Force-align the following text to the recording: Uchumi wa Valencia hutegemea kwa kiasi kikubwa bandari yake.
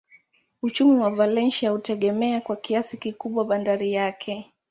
Uchumi 0.61 0.99
wa 0.99 1.09
Valencia 1.09 1.71
hutegemea 1.71 2.41
kwa 2.41 2.55
kiasi 2.55 2.97
kikubwa 2.97 3.45
bandari 3.45 3.93
yake. 3.93 4.51